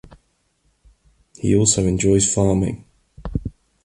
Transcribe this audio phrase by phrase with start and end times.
[1.37, 2.85] He also enjoys farming.